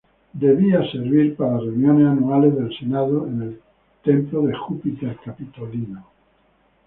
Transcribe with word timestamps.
Debía 0.33 0.81
servir 0.91 1.35
para 1.35 1.59
reuniones 1.59 2.07
anuales 2.07 2.55
del 2.55 2.75
Senado 2.75 3.27
en 3.27 3.39
el 3.43 3.61
templo 4.03 4.41
de 4.47 4.55
Júpiter 4.55 5.15
Capitolino. 5.23 6.03